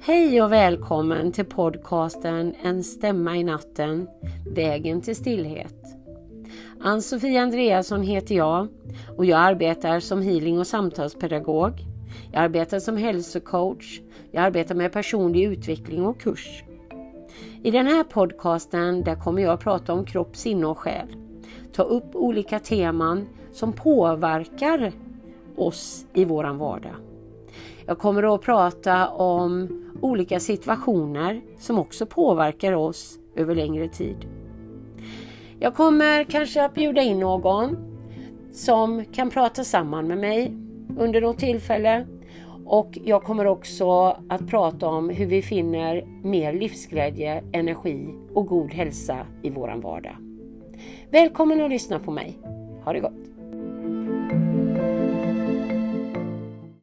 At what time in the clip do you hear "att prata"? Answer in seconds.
19.52-19.92, 28.34-29.08, 44.28-44.86